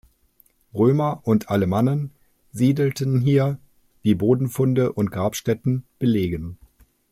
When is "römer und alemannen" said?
0.73-2.09